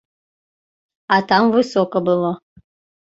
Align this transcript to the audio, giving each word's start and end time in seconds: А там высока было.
А 1.15 1.19
там 1.29 1.51
высока 1.57 1.97
было. 2.07 2.33